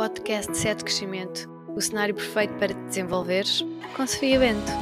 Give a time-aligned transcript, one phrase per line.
[0.00, 1.46] podcast Sete de Crescimento,
[1.76, 3.62] o cenário perfeito para te desenvolveres,
[3.94, 4.72] com Sofia Bento.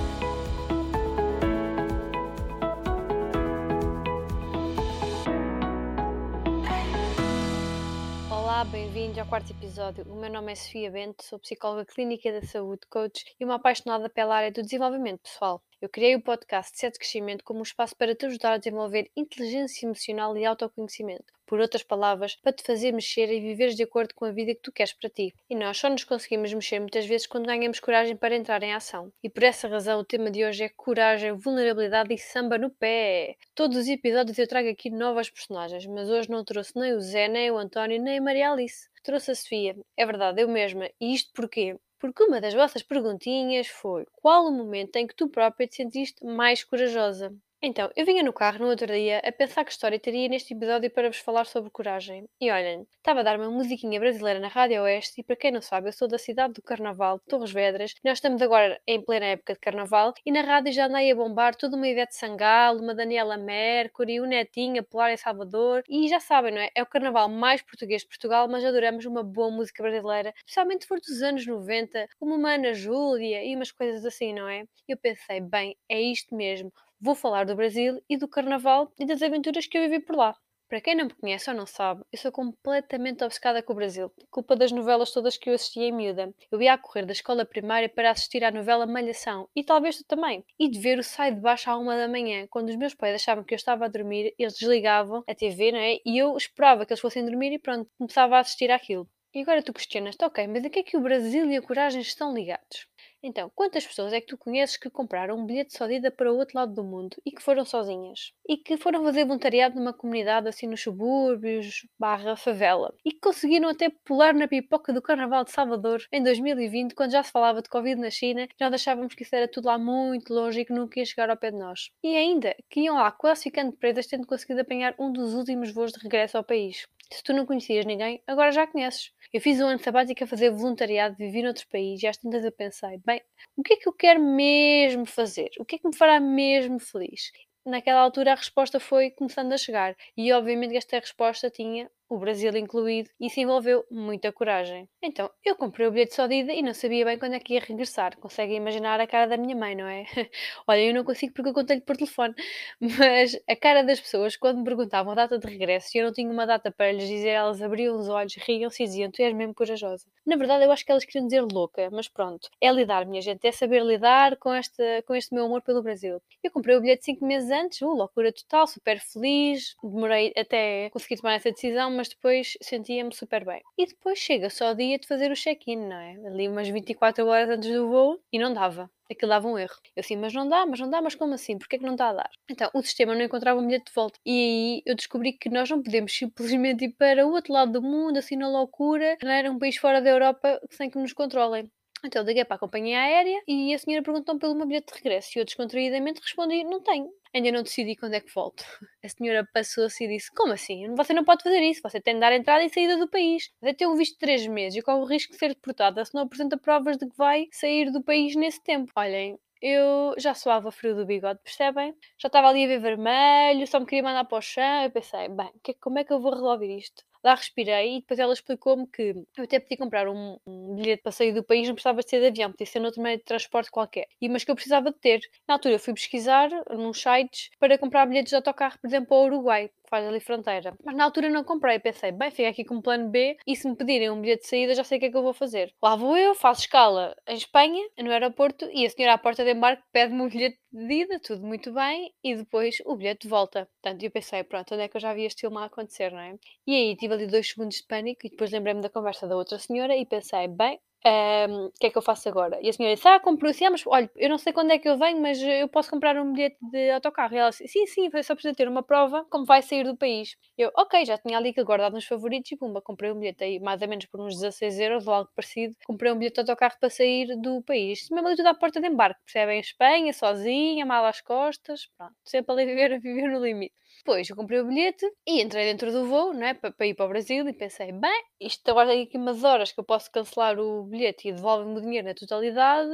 [8.31, 10.05] Olá, bem-vindos ao quarto episódio.
[10.05, 14.09] O meu nome é Sofia Bento, sou psicóloga clínica da saúde, coach e uma apaixonada
[14.09, 15.61] pela área do desenvolvimento pessoal.
[15.83, 19.85] Eu criei o podcast Sete Crescimento como um espaço para te ajudar a desenvolver inteligência
[19.85, 21.38] emocional e autoconhecimento.
[21.49, 24.61] Por outras palavras, para te fazer mexer e viveres de acordo com a vida que
[24.61, 25.33] tu queres para ti.
[25.49, 29.11] E nós só nos conseguimos mexer muitas vezes quando ganhamos coragem para entrar em ação.
[29.23, 33.35] E por essa razão o tema de hoje é coragem, vulnerabilidade e samba no pé.
[33.55, 37.29] Todos os episódios eu trago aqui novas personagens, mas hoje não trouxe nem o Zé,
[37.29, 38.87] nem o António, nem a Maria Alice.
[39.03, 39.75] Trouxe a Sofia.
[39.97, 40.91] É verdade, eu mesma.
[41.01, 41.79] E isto porquê?
[41.99, 46.23] Porque uma das vossas perguntinhas foi: qual o momento em que tu própria te sentiste
[46.23, 47.35] mais corajosa?
[47.61, 50.89] Então, eu vinha no carro no outro dia a pensar que história teria neste episódio
[50.93, 52.29] para vos falar sobre coragem.
[52.41, 55.61] E olhem, estava a dar uma musiquinha brasileira na Rádio Oeste e para quem não
[55.61, 57.95] sabe, eu sou da cidade do Carnaval, de Torres Vedras.
[58.05, 61.57] Nós estamos agora em plena época de Carnaval e na rádio já andei a bombar
[61.57, 65.83] toda uma Ivete Sangalo, uma Daniela Mercury, um Netinho a pular em Salvador.
[65.89, 66.71] E já sabem, não é?
[66.77, 71.01] É o Carnaval mais português de Portugal, mas adoramos uma boa música brasileira, especialmente for
[71.01, 74.63] dos anos 90, como uma Ana Júlia e umas coisas assim, não é?
[74.87, 79.23] Eu pensei, bem, é isto mesmo vou falar do Brasil e do Carnaval e das
[79.23, 80.35] aventuras que eu vivi por lá.
[80.69, 84.13] Para quem não me conhece ou não sabe, eu sou completamente obcecada com o Brasil,
[84.31, 86.31] culpa das novelas todas que eu assisti em miúda.
[86.53, 90.05] Eu ia a correr da escola primária para assistir à novela Malhação, e talvez tu
[90.05, 92.95] também, e de ver o Sai de Baixo à uma da manhã, quando os meus
[92.95, 96.01] pais achavam que eu estava a dormir, eles desligavam a TV, não é?
[96.05, 99.09] E eu esperava que eles fossem dormir e pronto, começava a assistir àquilo.
[99.35, 102.03] E agora tu questionas-te, ok, mas em que é que o Brasil e a coragem
[102.03, 102.87] estão ligados?
[103.23, 106.33] Então, quantas pessoas é que tu conheces que compraram um bilhete só de ida para
[106.33, 108.33] o outro lado do mundo e que foram sozinhas?
[108.49, 112.95] E que foram fazer voluntariado numa comunidade assim nos subúrbios, barra favela.
[113.05, 117.23] E que conseguiram até pular na pipoca do Carnaval de Salvador em 2020, quando já
[117.23, 120.61] se falava de Covid na China, nós achávamos que isso era tudo lá muito longe
[120.61, 121.91] e que nunca ia chegar ao pé de nós.
[122.03, 125.93] E ainda, que iam lá quase ficando presas tendo conseguido apanhar um dos últimos voos
[125.93, 126.87] de regresso ao país.
[127.11, 129.13] Se tu não conhecias ninguém, agora já conheces.
[129.33, 132.53] Eu fiz um ano sabático a fazer voluntariado, vivi noutro país e às tantas eu
[132.53, 133.21] pensei, bem,
[133.57, 135.51] o que é que eu quero mesmo fazer?
[135.59, 137.33] O que é que me fará mesmo feliz?
[137.65, 142.57] Naquela altura a resposta foi começando a chegar e obviamente esta resposta tinha o Brasil
[142.57, 144.89] incluído, e isso envolveu muita coragem.
[145.03, 147.55] Então, eu comprei o bilhete só de ida e não sabia bem quando é que
[147.55, 148.17] ia regressar.
[148.19, 150.05] Conseguem imaginar a cara da minha mãe, não é?
[150.67, 152.35] Olha, eu não consigo porque eu contei-lhe por telefone,
[152.81, 156.13] mas a cara das pessoas quando me perguntavam a data de regresso e eu não
[156.13, 159.35] tinha uma data para lhes dizer, elas abriam os olhos, riam-se e diziam: Tu és
[159.35, 160.07] mesmo corajosa.
[160.27, 163.47] Na verdade, eu acho que elas queriam dizer louca, mas pronto, é lidar, minha gente,
[163.47, 166.21] é saber lidar com, esta, com este meu amor pelo Brasil.
[166.43, 171.17] Eu comprei o bilhete cinco meses antes, uh, loucura total, super feliz, demorei até conseguir
[171.17, 173.61] tomar essa decisão mas depois sentia-me super bem.
[173.77, 176.15] E depois chega só o dia de fazer o check-in, não é?
[176.29, 178.89] Ali umas 24 horas antes do voo e não dava.
[179.11, 179.75] Aquilo dava um erro.
[179.97, 181.59] Eu assim, mas não dá, mas não dá, mas como assim?
[181.59, 182.31] Porquê é que não está a dar?
[182.49, 184.21] Então, o sistema não encontrava um bilhete de volta.
[184.25, 187.83] E aí eu descobri que nós não podemos simplesmente ir para o outro lado do
[187.83, 191.69] mundo, assim na loucura, não era um país fora da Europa sem que nos controlem.
[192.05, 195.31] Então liguei para a companhia aérea e a senhora perguntou pelo meu bilhete de regresso
[195.37, 197.09] e eu descontraídamente respondi: não tenho.
[197.35, 198.65] Ainda não decidi quando é que volto.
[199.05, 200.95] A senhora passou-se e disse: Como assim?
[200.95, 201.83] Você não pode fazer isso.
[201.83, 203.51] Você tem de dar entrada e saída do país.
[203.61, 206.15] Vai ter um visto de 3 meses e corre o risco de ser deportada se
[206.15, 208.91] não apresenta provas de que vai sair do país nesse tempo.
[208.97, 211.95] Olhem, eu já suava frio do bigode, percebem?
[212.19, 214.83] Já estava ali a ver vermelho, só me queria mandar para o chão.
[214.85, 217.05] Eu pensei: Bem, como é que eu vou resolver isto?
[217.29, 221.13] Lá respirei e depois ela explicou-me que eu até podia comprar um, um, bilhete para
[221.13, 223.71] sair do país, não precisava de ser de avião, podia ser noutro meio de transporte
[223.71, 224.07] qualquer.
[224.19, 225.21] E, mas que eu precisava de ter.
[225.47, 229.25] Na altura eu fui pesquisar nos sites para comprar bilhetes de autocarro, por exemplo, ao
[229.27, 230.75] Uruguai faz ali fronteira.
[230.85, 233.69] Mas na altura não comprei, pensei, bem, fico aqui com um plano B e se
[233.69, 235.73] me pedirem um bilhete de saída já sei o que é que eu vou fazer.
[235.83, 239.53] Lá vou eu, faço escala em Espanha, no aeroporto, e a senhora à porta de
[239.53, 243.69] embarque pede-me um bilhete de ida, tudo muito bem, e depois o bilhete de volta.
[243.83, 246.21] Portanto, eu pensei, pronto, onde é que eu já vi este filme a acontecer, não
[246.21, 246.37] é?
[246.67, 249.59] E aí tive ali dois segundos de pânico e depois lembrei-me da conversa da outra
[249.59, 252.59] senhora e pensei, bem, o que é que eu faço agora?
[252.63, 254.79] E a senhora disse: Ah, comprou assim, ah, mas olha, eu não sei quando é
[254.79, 257.35] que eu venho, mas eu posso comprar um bilhete de autocarro.
[257.35, 260.37] E ela disse: Sim, sim, só precisa ter uma prova como vai sair do país.
[260.57, 263.61] Eu, ok, já tinha ali que guardado nos favoritos e pumba, comprei um bilhete aí,
[263.61, 265.75] mais ou menos por uns 16 euros ou algo parecido.
[265.87, 268.01] Comprei um bilhete de autocarro para sair do país.
[268.03, 269.57] Isto mesmo ali tudo à porta de embarque, percebem?
[269.59, 273.75] Em Espanha, sozinha, mal às costas, pronto, sempre ali viver, viver no limite.
[274.09, 276.55] Depois eu comprei o bilhete e entrei dentro do voo, não é?
[276.55, 279.79] Para, ir para o Brasil e pensei, bem, isto agora tem aqui umas horas que
[279.79, 282.91] eu posso cancelar o bilhete e devolve-me o dinheiro na totalidade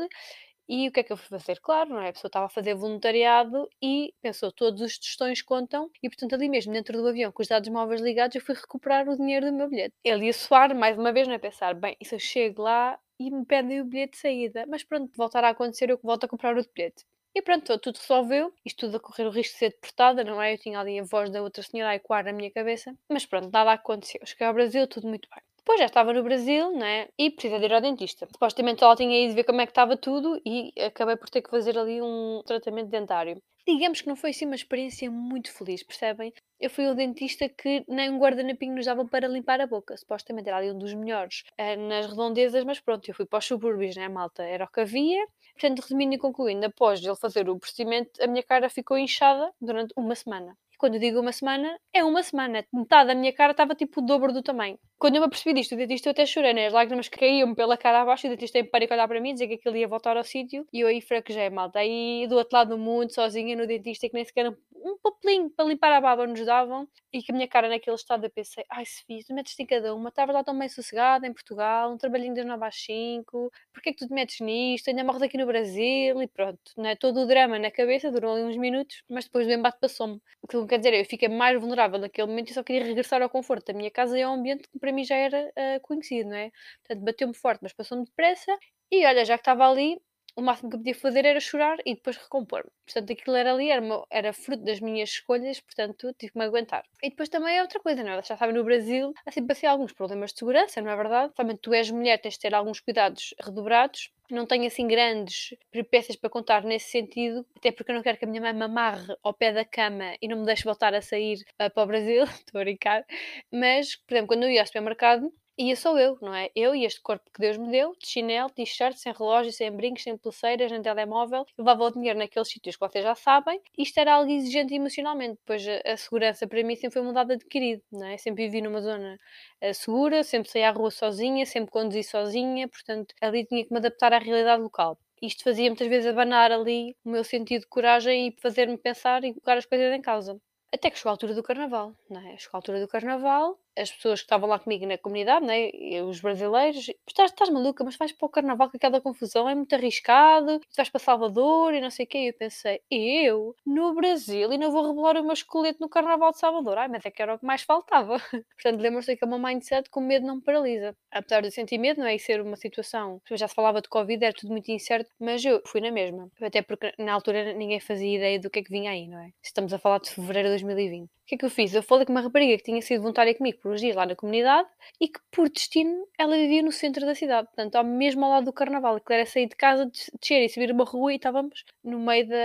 [0.68, 1.60] E o que é que eu fui fazer?
[1.60, 2.10] Claro, não é?
[2.10, 6.48] A pessoa estava a fazer voluntariado e pensou, todos os tostões contam, e portanto ali
[6.48, 9.56] mesmo dentro do avião, com os dados móveis ligados, eu fui recuperar o dinheiro do
[9.56, 9.94] meu bilhete.
[10.04, 11.38] Ele ia soar mais uma vez, não é?
[11.38, 14.66] Pensar, bem, e se eu chego lá e me pedem o bilhete de saída?
[14.68, 17.04] Mas pronto, voltará a acontecer, eu volto a comprar o bilhete.
[17.34, 18.52] E pronto, tudo resolveu.
[18.64, 20.54] Isto tudo a correr o risco de ser deportada, não é?
[20.54, 22.94] Eu tinha ali a voz da outra senhora a ecoar na minha cabeça.
[23.10, 24.20] Mas pronto, nada aconteceu.
[24.24, 25.42] Cheguei ao Brasil, tudo muito bem.
[25.58, 27.08] Depois já estava no Brasil, né?
[27.18, 28.28] E precisa de ir ao dentista.
[28.30, 31.50] Supostamente ela tinha ido ver como é que estava tudo e acabei por ter que
[31.50, 33.42] fazer ali um tratamento dentário.
[33.66, 36.34] Digamos que não foi assim uma experiência muito feliz, percebem?
[36.60, 39.96] Eu fui ao dentista que nem um guardanapinho nos dava para limpar a boca.
[39.96, 43.46] Supostamente era ali um dos melhores uh, nas redondezas, mas pronto, eu fui para os
[43.46, 44.42] subúrbios, né, malta?
[44.42, 45.26] Era o que havia.
[45.54, 49.94] Portanto, resumindo e concluindo, após ele fazer o procedimento, a minha cara ficou inchada durante
[49.96, 50.56] uma semana.
[50.74, 52.66] E quando eu digo uma semana, é uma semana.
[52.72, 54.76] Metade da minha cara estava tipo o dobro do tamanho.
[54.98, 56.66] Quando eu me apercebi disto, o dentista eu até chorei, né?
[56.66, 59.54] As lágrimas caíam-me pela cara abaixo o dentista em pânico olhar para mim dizer que
[59.54, 61.78] aquilo ia voltar ao sítio e eu aí fraquejei, malta.
[61.78, 64.52] Aí do outro lado do mundo, sozinha no dentista, que nem sequer
[64.84, 68.26] um papelinho para limpar a baba nos davam e que a minha cara naquele estado
[68.26, 71.32] eu pensei, ai Sofia, tu metes-te em cada uma, estavas lá tão bem sossegada em
[71.32, 75.02] Portugal, um trabalhinho das 9 às 5, porquê é que tu te metes nisto, ainda
[75.02, 76.94] morres aqui no Brasil e pronto, né?
[76.96, 80.20] todo o drama na cabeça, durou ali uns minutos, mas depois do embate passou-me.
[80.42, 83.30] O que quer dizer, eu fiquei mais vulnerável naquele momento e só queria regressar ao
[83.30, 86.36] conforto da minha casa e ao ambiente que para mim já era uh, conhecido, não
[86.36, 86.50] é?
[86.86, 88.56] Portanto, bateu-me forte, mas passou-me depressa
[88.90, 90.00] e olha, já que estava ali,
[90.36, 92.70] o máximo que eu podia fazer era chorar e depois recompor-me.
[92.84, 96.44] Portanto, aquilo era ali, era, uma, era fruto das minhas escolhas, portanto, tive que me
[96.44, 96.84] aguentar.
[97.02, 98.22] E depois também é outra coisa, não é?
[98.22, 101.32] Já sabem, no Brasil há sempre assim alguns problemas de segurança, não é verdade?
[101.36, 104.10] Somente tu és mulher, tens de ter alguns cuidados redobrados.
[104.30, 108.24] Não tenho assim grandes peripécias para contar nesse sentido, até porque eu não quero que
[108.24, 111.02] a minha mãe me amarre ao pé da cama e não me deixe voltar a
[111.02, 112.24] sair uh, para o Brasil.
[112.46, 113.04] Estou a brincar.
[113.52, 116.50] Mas, por exemplo, quando eu ia ao supermercado, ia sou eu, não é?
[116.54, 120.02] Eu e este corpo que Deus me deu, de chinelo, t-shirt, sem relógio, sem brincos,
[120.02, 123.60] sem pulseiras, nem telemóvel, levava o dinheiro naqueles sítios que vocês já sabem.
[123.78, 127.82] Isto era algo exigente emocionalmente, pois a, segurança para mim sempre foi um dado adquirido,
[127.92, 128.16] não é?
[128.18, 129.18] Sempre vivi numa zona
[129.62, 133.78] uh, segura, sempre saí à rua sozinha, sempre conduzi sozinha, portanto ali tinha que me
[133.78, 138.28] adaptar à realidade local isto fazia muitas vezes abanar ali o meu sentido de coragem
[138.28, 140.38] e fazer-me pensar e colocar as coisas em causa.
[140.72, 142.36] Até que chegou a altura do carnaval, não é?
[142.36, 145.70] Chegou a altura do carnaval as pessoas que estavam lá comigo na comunidade, né,
[146.02, 149.74] os brasileiros, estás, estás maluca, mas vais para o carnaval com aquela confusão, é muito
[149.74, 152.18] arriscado, vais para Salvador e não sei o quê.
[152.18, 156.30] E eu pensei, eu, no Brasil, e não vou rebolar o meu esqueleto no carnaval
[156.32, 156.78] de Salvador.
[156.78, 158.16] Ai, mas é que era o que mais faltava.
[158.56, 160.96] Portanto, lembro-se que é uma mindset com medo não me paralisa.
[161.10, 162.14] Apesar de sentir medo, não é?
[162.14, 165.62] E ser uma situação, já se falava de Covid, era tudo muito incerto, mas eu
[165.66, 166.30] fui na mesma.
[166.40, 169.30] Até porque na altura ninguém fazia ideia do que é que vinha aí, não é?
[169.42, 171.04] Estamos a falar de fevereiro de 2020.
[171.04, 171.74] O que é que eu fiz?
[171.74, 174.14] Eu falei com uma rapariga que tinha sido voluntária comigo por uns dias lá na
[174.14, 174.68] comunidade
[175.00, 178.44] e que, por destino, ela vivia no centro da cidade, portanto, ao mesmo ao lado
[178.44, 178.96] do carnaval.
[178.96, 179.90] Aquilo era sair de casa,
[180.20, 182.36] descer e subir uma rua e estávamos no meio da,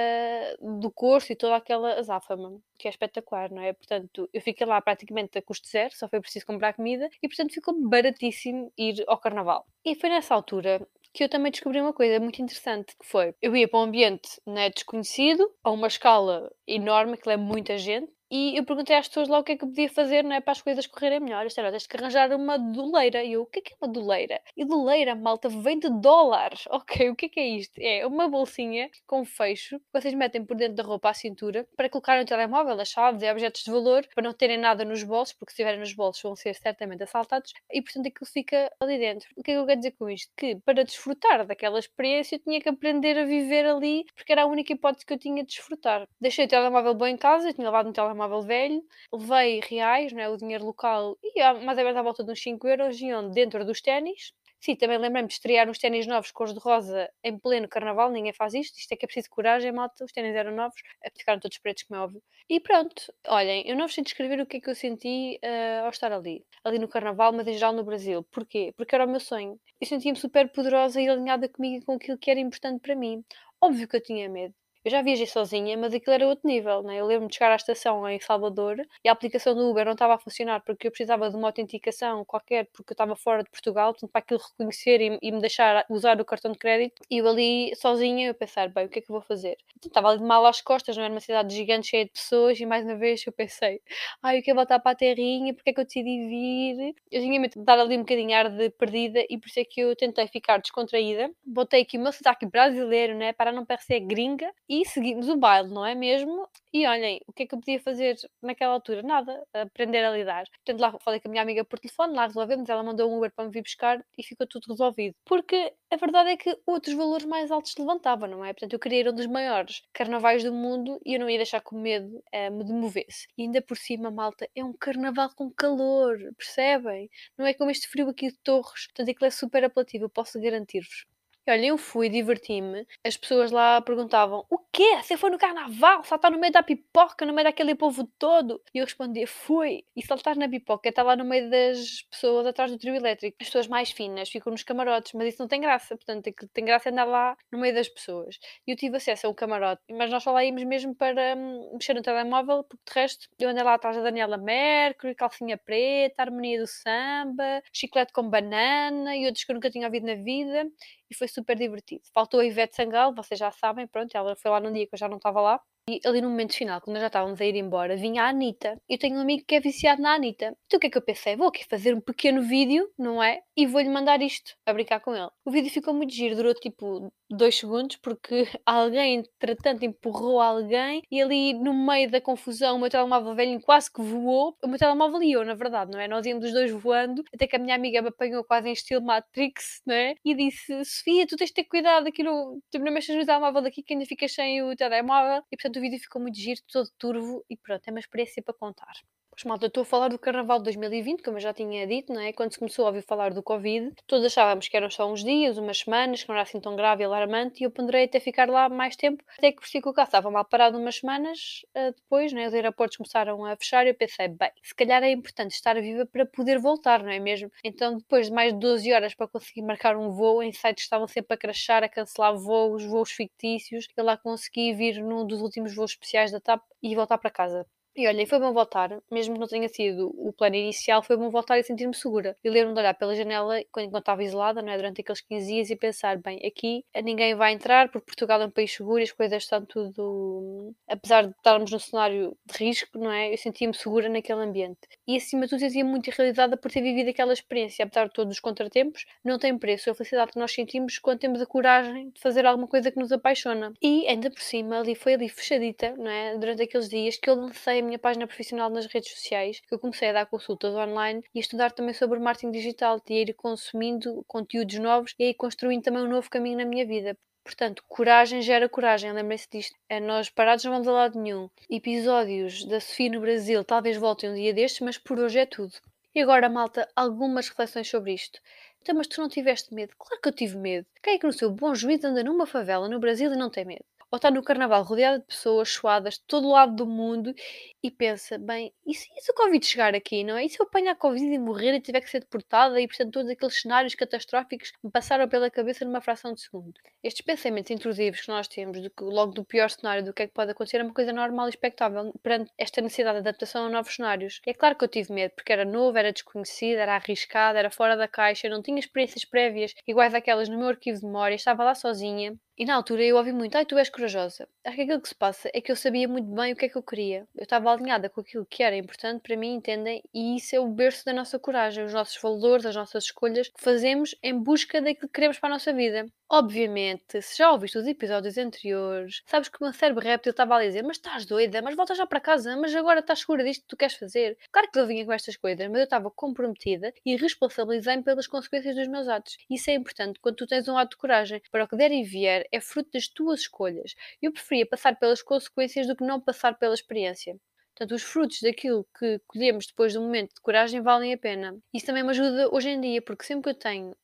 [0.79, 3.73] do curso e toda aquela azáfama, que é espetacular, não é?
[3.73, 7.53] Portanto, eu fiquei lá praticamente a custo zero, só foi preciso comprar comida e, portanto,
[7.53, 9.65] ficou baratíssimo ir ao carnaval.
[9.83, 13.53] E foi nessa altura que eu também descobri uma coisa muito interessante, que foi, eu
[13.57, 18.57] ia para um ambiente né, desconhecido, a uma escala enorme, que é muita gente, e
[18.57, 20.51] eu perguntei às pessoas lá o que é que eu podia fazer não é, para
[20.51, 21.45] as coisas correrem melhor.
[21.45, 23.23] Isto era, tens que arranjar uma doleira.
[23.23, 24.39] E eu, o que é que é uma doleira?
[24.55, 26.65] E doleira, malta, vem de dólares.
[26.79, 27.77] Ok, o que é que é isto?
[27.77, 31.89] É uma bolsinha com fecho que vocês metem por dentro da roupa à cintura para
[31.89, 35.33] colocarem o telemóvel, as chaves e objetos de valor para não terem nada nos bolsos,
[35.33, 39.27] porque se tiverem nos bolsos vão ser certamente assaltados e portanto aquilo fica ali dentro.
[39.35, 40.31] O que é que eu quero dizer com isto?
[40.37, 44.45] Que para desfrutar daquela experiência eu tinha que aprender a viver ali porque era a
[44.45, 46.07] única hipótese que eu tinha de desfrutar.
[46.21, 48.83] Deixei o telemóvel bom em casa, eu tinha levado um telemóvel telemóvel velho,
[49.13, 52.67] levei reais, né, o dinheiro local, e mais ou menos à volta de uns 5
[52.67, 54.33] euros, iam dentro dos ténis.
[54.61, 58.33] Sim, também lembrei-me de estrear uns ténis novos cores de rosa em pleno carnaval, ninguém
[58.33, 60.81] faz isto, isto é que é preciso coragem, malta, os ténis eram novos,
[61.17, 62.21] ficaram todos pretos, como é óbvio.
[62.49, 65.85] E pronto, olhem, eu não vos sei descrever o que é que eu senti uh,
[65.85, 68.21] ao estar ali, ali no carnaval, mas em geral no Brasil.
[68.31, 68.73] Porquê?
[68.75, 69.57] Porque era o meu sonho.
[69.79, 73.23] Eu sentia-me super poderosa e alinhada comigo com aquilo que era importante para mim.
[73.61, 76.97] Óbvio que eu tinha medo, eu já viajei sozinha, mas aquilo era outro nível, né?
[76.97, 80.15] Eu lembro-me de chegar à estação em Salvador e a aplicação do Uber não estava
[80.15, 83.91] a funcionar porque eu precisava de uma autenticação qualquer porque eu estava fora de Portugal,
[83.91, 87.01] portanto, para aquilo reconhecer e, e, me deixar usar o cartão de crédito.
[87.09, 89.57] E eu ali sozinha, eu pensar, bem, o que é que eu vou fazer?
[89.77, 92.59] Então, estava ali de mal às costas, não era uma cidade gigante cheia de pessoas
[92.59, 93.81] e mais uma vez eu pensei,
[94.23, 96.95] ai, eu quero voltar para a terrinha, porque é que eu decidi vir?
[97.11, 99.65] Eu tinha medo de dar ali um bocadinho ar de perdida e por isso é
[99.65, 101.29] que eu tentei ficar descontraída.
[101.45, 103.33] Botei aqui o meu sotaque brasileiro, né?
[103.33, 106.47] Para não parecer gringa e seguimos o baile, não é mesmo?
[106.71, 109.01] E olhem, o que é que eu podia fazer naquela altura?
[109.01, 110.43] Nada, aprender a lidar.
[110.63, 113.31] Portanto, lá falei com a minha amiga por telefone, lá resolvemos, ela mandou um Uber
[113.33, 115.15] para me vir buscar e ficou tudo resolvido.
[115.25, 118.53] Porque a verdade é que outros valores mais altos se levantavam, não é?
[118.53, 121.61] Portanto, eu queria ir um dos maiores carnavais do mundo e eu não ia deixar
[121.61, 123.27] que o medo uh, me demovesse.
[123.35, 127.09] E ainda por cima, malta, é um carnaval com calor, percebem?
[127.35, 130.39] Não é como este frio aqui de Torres, portanto, aquilo é super apelativo, eu posso
[130.39, 131.07] garantir-vos.
[131.49, 132.85] Olha, eu fui, diverti-me.
[133.03, 135.01] As pessoas lá perguntavam: O quê?
[135.01, 136.03] Você foi no carnaval?
[136.03, 138.61] Saltar no meio da pipoca, no meio daquele povo todo?
[138.73, 139.83] E eu respondia: Fui.
[139.95, 143.37] E saltar na pipoca está lá no meio das pessoas atrás do trio elétrico.
[143.41, 145.95] As pessoas mais finas ficam nos camarotes, mas isso não tem graça.
[145.95, 148.39] Portanto, tem, graça andar lá no meio das pessoas.
[148.67, 151.71] E eu tive acesso a um camarote, mas nós só lá íamos mesmo para hum,
[151.73, 156.21] mexer no telemóvel, porque de resto eu andei lá atrás da Daniela Mercury, calcinha preta,
[156.21, 160.69] harmonia do samba, chiclete com banana e outros que eu nunca tinha ouvido na vida
[161.09, 162.03] e foi super divertido.
[162.13, 164.99] Faltou a Ivete Sangal, vocês já sabem, pronto, ela foi lá num dia que eu
[164.99, 165.61] já não estava lá.
[165.89, 168.79] E ali no momento final, quando nós já estávamos a ir embora, vinha a Anitta.
[168.87, 170.55] Eu tenho um amigo que é viciado na Anitta.
[170.67, 171.35] Então o que é que eu pensei?
[171.35, 173.41] Vou aqui fazer um pequeno vídeo, não é?
[173.57, 175.29] E vou-lhe mandar isto, a brincar com ele.
[175.43, 181.21] O vídeo ficou muito giro, durou tipo dois segundos, porque alguém, entretanto, empurrou alguém e
[181.21, 184.55] ali no meio da confusão o meu telemóvel velho quase que voou.
[184.63, 186.07] O meu telemóvel e eu, na verdade, não é?
[186.07, 189.01] Nós íamos os dois voando, até que a minha amiga me apanhou quase em estilo
[189.01, 190.13] Matrix, não é?
[190.23, 192.59] E disse: Sofia, tu tens de ter cuidado aqui no.
[192.71, 195.43] Tu não mexas no telemóvel daqui que ainda ficas sem o telemóvel.
[195.51, 198.53] E portanto o vídeo ficou muito giro, todo turvo e pronto, é uma experiência para
[198.53, 198.93] contar.
[199.39, 202.19] Pois malta, estou a falar do Carnaval de 2020, como eu já tinha dito, não
[202.19, 202.33] é?
[202.33, 205.57] Quando se começou a ouvir falar do Covid, todos achávamos que eram só uns dias,
[205.57, 208.49] umas semanas, que não era assim tão grave e alarmante, e eu ponderei até ficar
[208.49, 211.93] lá mais tempo, até que percebi que o carro estava mal parado umas semanas uh,
[211.95, 212.47] depois, né?
[212.47, 216.05] Os aeroportos começaram a fechar e eu pensei, bem, se calhar é importante estar viva
[216.05, 217.49] para poder voltar, não é mesmo?
[217.63, 221.07] Então, depois de mais de 12 horas para conseguir marcar um voo, em sites estavam
[221.07, 225.73] sempre a crachar, a cancelar voos, voos fictícios, eu lá consegui vir num dos últimos
[225.73, 227.65] voos especiais da TAP e voltar para casa.
[227.99, 231.29] E olha, foi bom voltar, mesmo que não tenha sido o plano inicial, foi bom
[231.29, 232.33] voltar e sentir-me segura.
[232.41, 234.77] E lembro-me de olhar pela janela quando estava isolada, não é?
[234.77, 238.51] durante aqueles 15 dias, e pensar: bem, aqui ninguém vai entrar, porque Portugal é um
[238.51, 240.73] país seguro e as coisas estão tudo.
[240.87, 243.33] Apesar de estarmos num cenário de risco, não é?
[243.33, 244.79] Eu sentia-me segura naquele ambiente.
[245.05, 247.83] E acima de tudo, sentia muito realizada por ter vivido aquela experiência.
[247.83, 251.41] Apesar de todos os contratempos, não tem preço a felicidade que nós sentimos quando temos
[251.41, 253.73] a coragem de fazer alguma coisa que nos apaixona.
[253.81, 256.37] E ainda por cima, ali foi ali fechadita, não é?
[256.37, 260.09] Durante aqueles dias que eu lancei minha página profissional nas redes sociais, que eu comecei
[260.09, 264.23] a dar consultas online e a estudar também sobre marketing digital, e a ir consumindo
[264.27, 267.17] conteúdos novos e ir construindo também um novo caminho na minha vida.
[267.43, 269.75] Portanto, coragem gera coragem, lembrem-se disto.
[269.89, 271.49] É, nós parados não vamos a lado nenhum.
[271.67, 275.73] Episódios da Sofia no Brasil talvez voltem um dia destes, mas por hoje é tudo.
[276.13, 278.39] E agora, malta, algumas reflexões sobre isto.
[278.81, 279.93] Então, mas tu não tiveste medo?
[279.97, 280.85] Claro que eu tive medo.
[281.01, 283.65] Quem é que no seu bom juízo anda numa favela no Brasil e não tem
[283.65, 283.85] medo?
[284.11, 287.33] Ou está no carnaval rodeada de pessoas suadas de todo lado do mundo
[287.81, 290.45] e pensa, bem, e se, e se o Covid chegar aqui, não é?
[290.45, 293.29] E se eu apanhar Covid e morrer e tiver que ser deportada e, portanto, todos
[293.29, 296.73] aqueles cenários catastróficos me passaram pela cabeça numa fração de segundo.
[297.03, 300.33] Estes pensamentos intrusivos que nós temos, que, logo do pior cenário, do que é que
[300.33, 303.95] pode acontecer, é uma coisa normal e expectável perante esta necessidade de adaptação a novos
[303.95, 304.41] cenários.
[304.45, 307.95] É claro que eu tive medo, porque era novo, era desconhecido, era arriscado, era fora
[307.95, 311.75] da caixa, não tinha experiências prévias iguais àquelas no meu arquivo de memória, estava lá
[311.75, 314.47] sozinha e na altura eu ouvi muito, ai, tu és corajosa.
[314.63, 316.69] Acho que aquilo que se passa é que eu sabia muito bem o que é
[316.69, 317.27] que eu queria.
[317.35, 320.01] Eu estava alinhada com aquilo que era importante para mim, entendem?
[320.13, 323.61] E isso é o berço da nossa coragem, os nossos valores, as nossas escolhas que
[323.61, 326.05] fazemos em busca daquilo que queremos para a nossa vida.
[326.31, 330.61] Obviamente, se já ouviste os episódios anteriores, sabes que o meu cérebro réptil estava a
[330.63, 333.67] dizer: Mas estás doida, mas volta já para casa, mas agora estás segura disto que
[333.67, 334.37] tu queres fazer.
[334.51, 338.75] Claro que eu vinha com estas coisas, mas eu estava comprometida e responsabilizei-me pelas consequências
[338.75, 339.37] dos meus atos.
[339.49, 341.41] Isso é importante quando tu tens um ato de coragem.
[341.51, 343.88] Para o que der e vier, é fruto das tuas escolhas.
[344.21, 347.35] Eu preferia passar pelas consequências do que não passar pela experiência.
[347.75, 351.57] Portanto, os frutos daquilo que colhemos depois do momento de coragem valem a pena.
[351.73, 353.95] Isso também me ajuda hoje em dia, porque sempre que eu tenho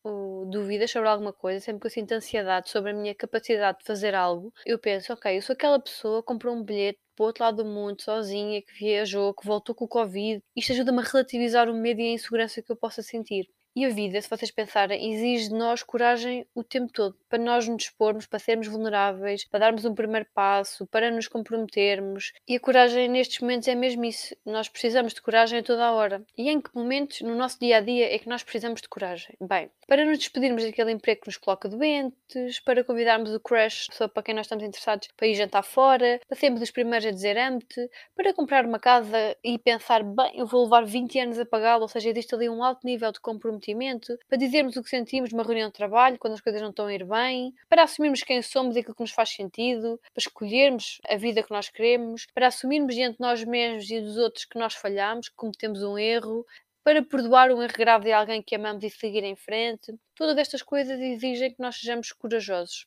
[0.49, 4.15] dúvidas sobre alguma coisa, sempre que eu sinto ansiedade sobre a minha capacidade de fazer
[4.15, 7.43] algo, eu penso, ok, eu sou aquela pessoa que comprou um bilhete para o outro
[7.43, 10.41] lado do mundo, sozinha, que viajou, que voltou com o Covid.
[10.55, 13.45] Isto ajuda-me a relativizar o medo e a insegurança que eu possa sentir.
[13.77, 17.67] E a vida, se vocês pensarem, exige de nós coragem o tempo todo, para nós
[17.67, 22.31] nos expormos, para sermos vulneráveis, para darmos um primeiro passo, para nos comprometermos.
[22.47, 24.33] E a coragem nestes momentos é mesmo isso.
[24.45, 26.23] Nós precisamos de coragem a toda a hora.
[26.37, 29.35] E em que momentos no nosso dia a dia é que nós precisamos de coragem?
[29.41, 34.07] Bem, para nos despedirmos daquele emprego que nos coloca doentes, para convidarmos o crush, pessoa
[34.07, 37.37] para quem nós estamos interessados, para ir jantar fora, para sermos os primeiros a dizer
[37.37, 41.81] amo-te, para comprar uma casa e pensar, bem, eu vou levar 20 anos a pagá-la,
[41.81, 45.31] ou seja, existe ali um alto nível de comprometimento sentimento, para dizermos o que sentimos
[45.31, 48.41] numa reunião de trabalho, quando as coisas não estão a ir bem, para assumirmos quem
[48.41, 52.47] somos e aquilo que nos faz sentido, para escolhermos a vida que nós queremos, para
[52.47, 56.45] assumirmos diante de nós mesmos e dos outros que nós falhamos, que cometemos um erro,
[56.83, 59.93] para perdoar um erro grave de alguém que amamos e seguir em frente.
[60.15, 62.85] Todas estas coisas exigem que nós sejamos corajosos.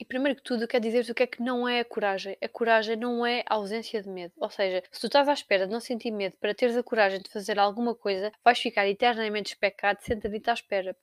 [0.00, 2.34] E primeiro que tudo, quer dizer-te o que é que não é a coragem.
[2.40, 4.32] A coragem não é a ausência de medo.
[4.38, 7.20] Ou seja, se tu estás à espera de não sentir medo para teres a coragem
[7.20, 10.96] de fazer alguma coisa, vais ficar eternamente especado sentadito à espera.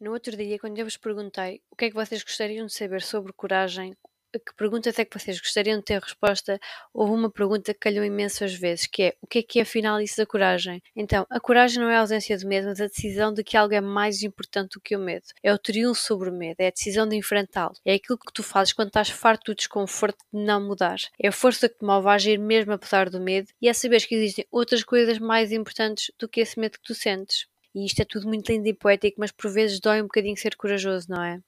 [0.00, 3.02] No outro dia, quando eu vos perguntei o que é que vocês gostariam de saber
[3.02, 3.96] sobre coragem,
[4.38, 6.60] que perguntas é que vocês gostariam de ter resposta?
[6.92, 10.00] Houve uma pergunta que calhou imensas vezes, que é o que é que é afinal
[10.00, 10.82] isso da coragem?
[10.94, 13.74] Então, a coragem não é a ausência de medo, mas a decisão de que algo
[13.74, 15.26] é mais importante do que o medo.
[15.42, 17.74] É o triunfo sobre o medo, é a decisão de enfrentá-lo.
[17.84, 20.98] É aquilo que tu fazes quando estás farto do desconforto de não mudar.
[21.18, 24.06] É a força que te move a agir mesmo apesar do medo e é saber
[24.06, 27.46] que existem outras coisas mais importantes do que esse medo que tu sentes.
[27.74, 30.56] E isto é tudo muito lindo e poético, mas por vezes dói um bocadinho ser
[30.56, 31.40] corajoso, não é?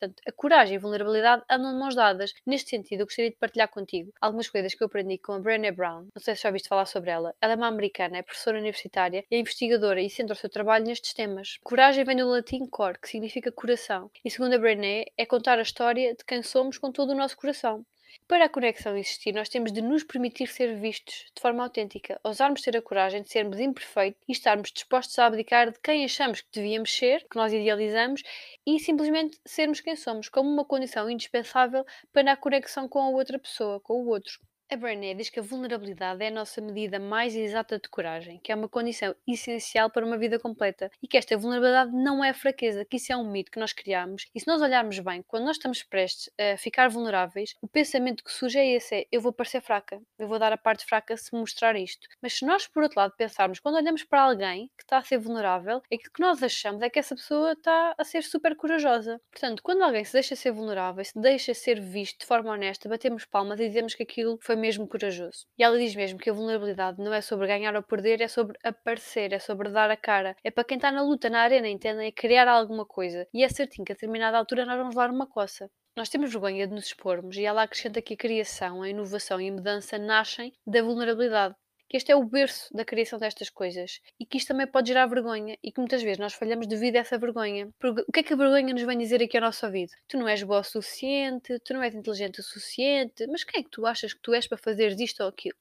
[0.00, 2.32] Portanto, a coragem e a vulnerabilidade andam de mãos dadas.
[2.46, 5.70] Neste sentido, eu gostaria de partilhar contigo algumas coisas que eu aprendi com a Brené
[5.70, 6.08] Brown.
[6.14, 7.34] Não sei se já ouviste falar sobre ela.
[7.38, 10.86] Ela é uma americana, é professora universitária e é investigadora e centra o seu trabalho
[10.86, 11.58] nestes temas.
[11.62, 14.10] Coragem vem do latim cor, que significa coração.
[14.24, 17.36] E segundo a Brené, é contar a história de quem somos com todo o nosso
[17.36, 17.84] coração.
[18.26, 22.62] Para a conexão existir, nós temos de nos permitir ser vistos de forma autêntica, ousarmos
[22.62, 26.48] ter a coragem de sermos imperfeitos e estarmos dispostos a abdicar de quem achamos que
[26.52, 28.22] devíamos ser, que nós idealizamos,
[28.66, 33.38] e simplesmente sermos quem somos, como uma condição indispensável para a conexão com a outra
[33.38, 34.40] pessoa, com o outro.
[34.72, 38.52] A Brené diz que a vulnerabilidade é a nossa medida mais exata de coragem, que
[38.52, 42.84] é uma condição essencial para uma vida completa e que esta vulnerabilidade não é fraqueza,
[42.84, 44.28] que isso é um mito que nós criamos.
[44.32, 48.30] E se nós olharmos bem, quando nós estamos prestes a ficar vulneráveis, o pensamento que
[48.30, 51.34] surge é esse: é, eu vou parecer fraca, eu vou dar a parte fraca se
[51.34, 52.06] mostrar isto.
[52.22, 55.18] Mas se nós, por outro lado, pensarmos, quando olhamos para alguém que está a ser
[55.18, 59.20] vulnerável, aquilo que nós achamos é que essa pessoa está a ser super corajosa.
[59.32, 63.24] Portanto, quando alguém se deixa ser vulnerável, se deixa ser visto de forma honesta, batemos
[63.24, 65.46] palmas e dizemos que aquilo foi mesmo corajoso.
[65.58, 68.58] E ela diz mesmo que a vulnerabilidade não é sobre ganhar ou perder, é sobre
[68.62, 70.36] aparecer, é sobre dar a cara.
[70.44, 72.08] É para quem está na luta, na arena, entendem?
[72.08, 73.26] É criar alguma coisa.
[73.34, 75.70] E é certinho que a determinada altura nós vamos levar uma coça.
[75.96, 79.48] Nós temos vergonha de nos expormos e ela acrescenta que a criação, a inovação e
[79.48, 81.56] a mudança nascem da vulnerabilidade
[81.90, 85.06] que este é o berço da criação destas coisas e que isto também pode gerar
[85.06, 87.68] vergonha e que muitas vezes nós falhamos devido a essa vergonha.
[87.80, 89.90] Porque o que é que a vergonha nos vem dizer aqui ao nosso ouvido?
[90.06, 93.64] Tu não és boa o suficiente, tu não és inteligente o suficiente, mas quem é
[93.64, 95.56] que tu achas que tu és para fazer isto ou aquilo?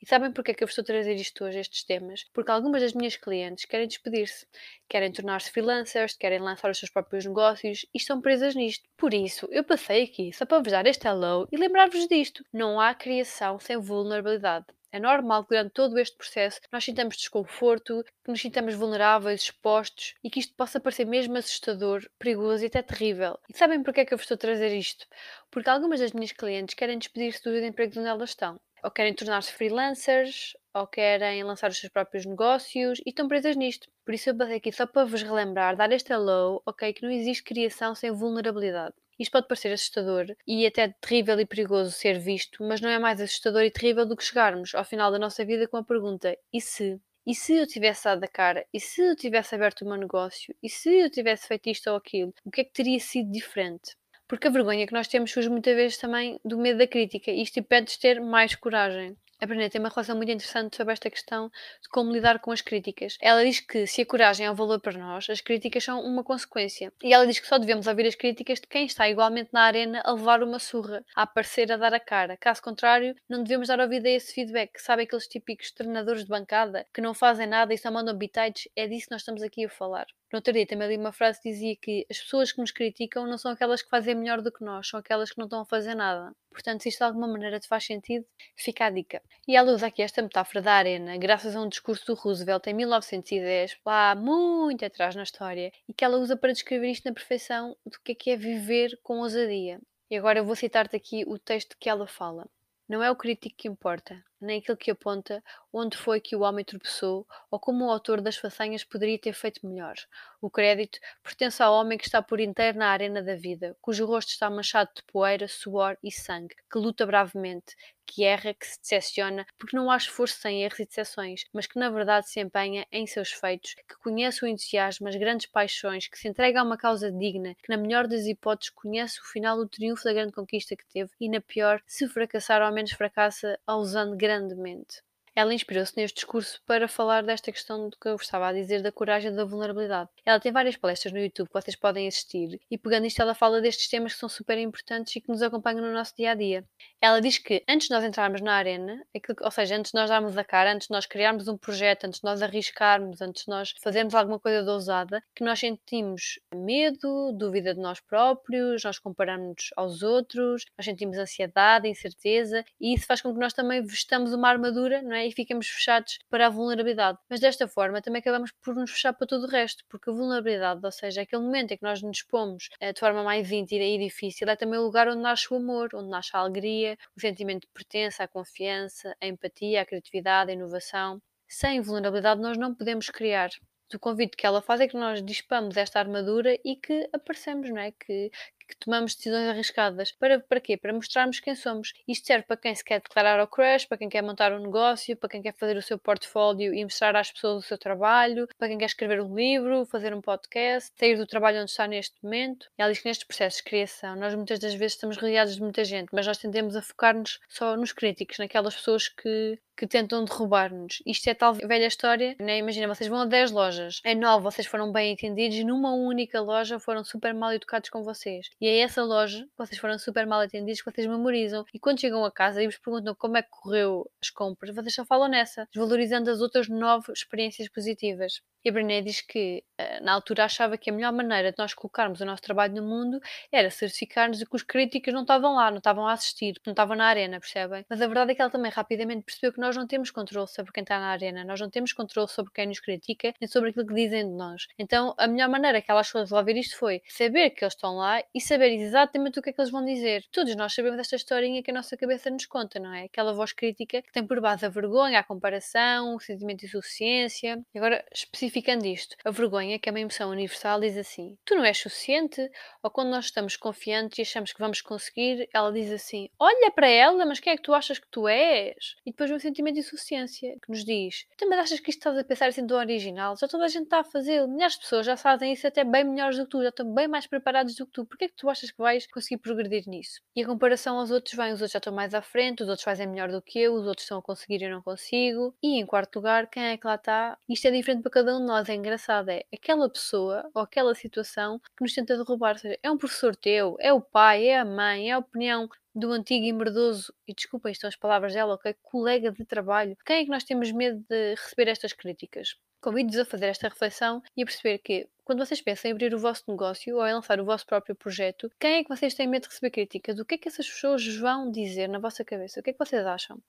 [0.00, 2.24] E sabem porque é que eu vos estou a trazer isto hoje, estes temas?
[2.32, 4.46] Porque algumas das minhas clientes querem despedir-se,
[4.88, 8.88] querem tornar-se freelancers, querem lançar os seus próprios negócios e estão presas nisto.
[8.96, 12.42] Por isso, eu passei aqui só para vos dar este hello e lembrar-vos disto.
[12.50, 14.66] Não há criação sem vulnerabilidade.
[14.94, 20.14] É normal que durante todo este processo nós sintamos desconforto, que nos sintamos vulneráveis, expostos
[20.22, 23.36] e que isto possa parecer mesmo assustador, perigoso e até terrível.
[23.52, 25.04] E sabem porquê é que eu vos estou a trazer isto?
[25.50, 28.60] Porque algumas das minhas clientes querem despedir-se dos empregos onde elas estão.
[28.84, 33.88] Ou querem tornar-se freelancers, ou querem lançar os seus próprios negócios e estão presas nisto.
[34.04, 37.10] Por isso eu passei aqui só para vos relembrar, dar este hello, ok, que não
[37.10, 38.94] existe criação sem vulnerabilidade.
[39.18, 43.20] Isto pode parecer assustador e até terrível e perigoso ser visto, mas não é mais
[43.20, 46.60] assustador e terrível do que chegarmos ao final da nossa vida com a pergunta: e
[46.60, 47.00] se?
[47.26, 48.66] E se eu tivesse dado a cara?
[48.72, 50.54] E se eu tivesse aberto o meu negócio?
[50.62, 52.34] E se eu tivesse feito isto ou aquilo?
[52.44, 53.96] O que é que teria sido diferente?
[54.28, 57.42] Porque a vergonha que nós temos surge muitas vezes também do medo da crítica e
[57.42, 59.16] isto impede-nos ter mais coragem.
[59.44, 61.50] A Brené tem uma relação muito interessante sobre esta questão
[61.82, 63.18] de como lidar com as críticas.
[63.20, 66.24] Ela diz que se a coragem é um valor para nós, as críticas são uma
[66.24, 66.90] consequência.
[67.02, 70.00] E ela diz que só devemos ouvir as críticas de quem está igualmente na arena
[70.02, 72.38] a levar uma surra, a aparecer a dar a cara.
[72.38, 74.80] Caso contrário, não devemos dar ouvido a esse feedback.
[74.80, 78.66] Sabe aqueles típicos treinadores de bancada que não fazem nada e só mandam bitites?
[78.74, 80.06] É disso que nós estamos aqui a falar.
[80.34, 83.24] No outro dia também li uma frase que dizia que as pessoas que nos criticam
[83.24, 85.64] não são aquelas que fazem melhor do que nós, são aquelas que não estão a
[85.64, 86.34] fazer nada.
[86.50, 89.22] Portanto, se isto de alguma maneira te faz sentido, fica a dica.
[89.46, 92.74] E ela usa aqui esta metáfora da arena, graças a um discurso do Roosevelt em
[92.74, 97.76] 1910, lá muito atrás na história, e que ela usa para descrever isto na perfeição
[97.86, 99.80] do que é que é viver com ousadia.
[100.10, 102.44] E agora eu vou citar-te aqui o texto que ela fala.
[102.88, 106.64] Não é o crítico que importa, nem aquele que aponta onde foi que o homem
[106.64, 109.94] tropeçou ou como o autor das façanhas poderia ter feito melhor.
[110.40, 114.30] O crédito pertence ao homem que está por inteiro na arena da vida, cujo rosto
[114.30, 117.74] está manchado de poeira, suor e sangue, que luta bravemente,
[118.06, 121.78] que erra, que se decepciona, porque não há esforço sem erros e decepções, mas que
[121.78, 126.18] na verdade se empenha em seus feitos, que conhece o entusiasmo, as grandes paixões, que
[126.18, 129.68] se entrega a uma causa digna, que na melhor das hipóteses conhece o final do
[129.68, 134.16] triunfo da grande conquista que teve e na pior, se fracassar ao menos fracassa, usando
[134.34, 135.02] grandemente.
[135.34, 138.90] Ela inspirou-se neste discurso para falar desta questão do que eu estava a dizer da
[138.90, 140.10] coragem e da vulnerabilidade.
[140.24, 143.60] Ela tem várias palestras no YouTube que vocês podem assistir e pegando isto ela fala
[143.60, 146.64] destes temas que são super importantes e que nos acompanham no nosso dia a dia.
[147.00, 149.04] Ela diz que antes de nós entrarmos na arena,
[149.40, 152.20] ou seja, antes de nós darmos a cara, antes de nós criarmos um projeto, antes
[152.20, 157.32] de nós arriscarmos, antes de nós fazermos alguma coisa de ousada, que nós sentimos medo,
[157.32, 163.20] dúvida de nós próprios, nós comparamos aos outros, nós sentimos ansiedade, incerteza e isso faz
[163.20, 165.23] com que nós também vestamos uma armadura não é?
[165.26, 167.18] E fiquemos fechados para a vulnerabilidade.
[167.28, 170.80] Mas desta forma também acabamos por nos fechar para todo o resto, porque a vulnerabilidade,
[170.84, 173.98] ou seja, aquele momento em que nós nos expomos eh, de forma mais íntima e
[173.98, 177.62] difícil, é também o lugar onde nasce o amor, onde nasce a alegria, o sentimento
[177.62, 181.20] de pertença, a confiança, a empatia, a criatividade, a inovação.
[181.48, 183.50] Sem vulnerabilidade nós não podemos criar
[183.92, 187.78] o convite que ela faz é que nós dispamos esta armadura e que aparecemos, não
[187.78, 187.92] é?
[187.92, 188.30] Que,
[188.68, 190.12] que tomamos decisões arriscadas.
[190.12, 190.76] Para, para quê?
[190.76, 191.92] Para mostrarmos quem somos.
[192.06, 195.16] Isto serve para quem se quer declarar ao crush, para quem quer montar um negócio,
[195.16, 198.68] para quem quer fazer o seu portfólio e mostrar às pessoas o seu trabalho, para
[198.68, 202.68] quem quer escrever um livro, fazer um podcast, sair do trabalho onde está neste momento.
[202.78, 205.62] E ela diz que nestes processos de criação, nós muitas das vezes estamos rodeados de
[205.62, 210.24] muita gente, mas nós tendemos a focar-nos só nos críticos, naquelas pessoas que, que tentam
[210.24, 211.02] derrubar-nos.
[211.06, 212.58] Isto é tal velha história, né?
[212.58, 216.40] Imagina, vocês vão a 10 lojas, em 9 vocês foram bem entendidos e numa única
[216.40, 218.48] loja foram super mal educados com vocês.
[218.60, 221.64] E é essa loja, vocês foram super mal atendidos, que vocês memorizam.
[221.72, 224.94] E quando chegam a casa e vos perguntam como é que correu as compras, vocês
[224.94, 228.40] só falam nessa, desvalorizando as outras nove experiências positivas.
[228.64, 231.74] E a Brené diz que eh, na altura achava que a melhor maneira de nós
[231.74, 233.20] colocarmos o nosso trabalho no mundo
[233.52, 237.04] era certificar-nos que os críticos não estavam lá, não estavam a assistir, não estavam na
[237.04, 237.84] arena, percebem?
[237.88, 240.72] Mas a verdade é que ela também rapidamente percebeu que nós não temos controle sobre
[240.72, 243.86] quem está na arena, nós não temos controle sobre quem nos critica, nem sobre aquilo
[243.86, 244.66] que dizem de nós.
[244.78, 247.96] Então a melhor maneira que ela achou de resolver isto foi saber que eles estão
[247.96, 250.24] lá e saber exatamente o que é que eles vão dizer.
[250.30, 253.04] Todos nós sabemos esta historinha que a nossa cabeça nos conta, não é?
[253.04, 257.62] Aquela voz crítica que tem por base a vergonha, a comparação, o sentimento de insuficiência.
[257.74, 261.78] Agora, Justificando isto, a vergonha, que é uma emoção universal, diz assim: Tu não és
[261.78, 262.50] suficiente?
[262.82, 266.88] Ou quando nós estamos confiantes e achamos que vamos conseguir, ela diz assim: Olha para
[266.88, 268.96] ela, mas quem é que tu achas que tu és?
[269.04, 272.18] E depois vem o sentimento de insuficiência, que nos diz: Também achas que isto estás
[272.18, 273.36] a pensar assim do original?
[273.36, 276.04] Já toda a gente está a fazer, milhares de pessoas já fazem isso até bem
[276.04, 278.04] melhores do que tu, já estão bem mais preparados do que tu.
[278.04, 280.20] Porquê é que tu achas que vais conseguir progredir nisso?
[280.34, 282.84] E a comparação aos outros vem: os outros já estão mais à frente, os outros
[282.84, 285.54] fazem melhor do que eu, os outros estão a conseguir e eu não consigo.
[285.62, 287.38] E em quarto lugar, quem é que lá está?
[287.48, 290.94] Isto é diferente para cada um de nós é engraçado é aquela pessoa ou aquela
[290.94, 292.54] situação que nos tenta derrubar.
[292.54, 295.68] Ou seja, é um professor teu, é o pai, é a mãe, é a opinião
[295.94, 298.74] do antigo e merdoso, e desculpem, estão as palavras dela, ok?
[298.82, 299.96] Colega de trabalho.
[300.04, 302.56] Quem é que nós temos medo de receber estas críticas?
[302.80, 306.18] Convido-vos a fazer esta reflexão e a perceber que, quando vocês pensam em abrir o
[306.18, 309.42] vosso negócio ou em lançar o vosso próprio projeto, quem é que vocês têm medo
[309.42, 310.18] de receber críticas?
[310.18, 312.60] O que é que essas pessoas vão dizer na vossa cabeça?
[312.60, 313.40] O que é que vocês acham?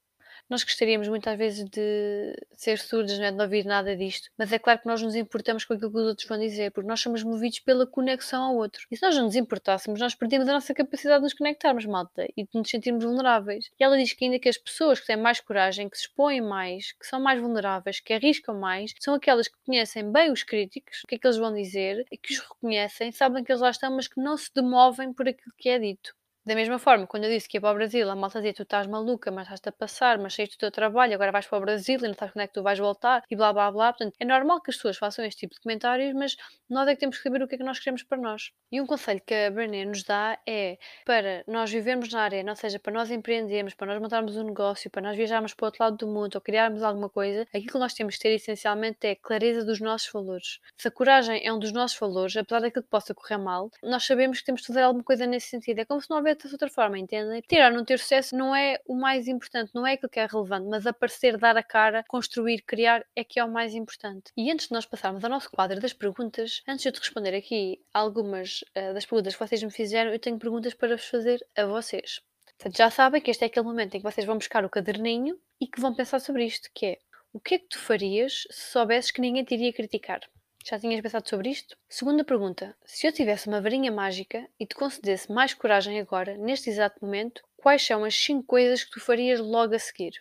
[0.50, 3.32] Nós gostaríamos muitas vezes de ser surdos, não, é?
[3.32, 5.98] de não ouvir nada disto, mas é claro que nós nos importamos com aquilo que
[5.98, 8.86] os outros vão dizer, porque nós somos movidos pela conexão ao outro.
[8.92, 12.28] E se nós não nos importássemos, nós perdemos a nossa capacidade de nos conectarmos, malta,
[12.38, 13.70] e de nos sentirmos vulneráveis.
[13.80, 16.42] E ela diz que ainda que as pessoas que têm mais coragem, que se expõem
[16.42, 21.02] mais, que são mais vulneráveis, que arriscam mais, são aquelas que conhecem bem os críticos,
[21.04, 23.70] o que é que eles vão dizer, e que os reconhecem, sabem que eles lá
[23.70, 26.16] estão, mas que não se demovem por aquilo que é dito.
[26.46, 28.62] Da mesma forma, quando eu disse que ia para o Brasil, a malta dizia: Tu
[28.62, 31.62] estás maluca, mas estás-te a passar, mas saíste do teu trabalho, agora vais para o
[31.62, 33.92] Brasil e não sabes quando é que tu vais voltar, e blá blá blá.
[33.92, 36.36] Portanto, é normal que as pessoas façam este tipo de comentários, mas
[36.70, 38.52] nós é que temos que saber o que é que nós queremos para nós.
[38.72, 42.56] E um conselho que a Brené nos dá é para nós vivermos na arena, ou
[42.56, 45.84] seja, para nós empreendermos, para nós montarmos um negócio, para nós viajarmos para o outro
[45.84, 49.16] lado do mundo ou criarmos alguma coisa, aquilo que nós temos que ter essencialmente é
[49.16, 50.60] clareza dos nossos valores.
[50.78, 54.06] Se a coragem é um dos nossos valores, apesar daquilo que possa correr mal, nós
[54.06, 55.80] sabemos que temos de fazer alguma coisa nesse sentido.
[55.80, 57.26] É como se não houvesse outra forma, entende?
[57.26, 57.42] entendem?
[57.42, 60.26] Ter ou não ter sucesso não é o mais importante, não é aquilo que é
[60.26, 64.32] relevante, mas aparecer, dar a cara, construir, criar é que é o mais importante.
[64.36, 67.36] E antes de nós passarmos ao nosso quadro das perguntas, antes de eu te responder
[67.36, 71.46] aqui algumas uh, das perguntas que vocês me fizeram, eu tenho perguntas para vos fazer
[71.56, 72.22] a vocês.
[72.58, 75.38] Portanto, já sabem que este é aquele momento em que vocês vão buscar o caderninho
[75.60, 77.00] e que vão pensar sobre isto, que é
[77.34, 80.22] o que é que tu farias se soubesses que ninguém te iria criticar?
[80.68, 81.78] Já tinhas pensado sobre isto?
[81.88, 86.72] Segunda pergunta: se eu tivesse uma varinha mágica e te concedesse mais coragem agora, neste
[86.72, 90.14] exato momento, quais são as 5 coisas que tu farias logo a seguir?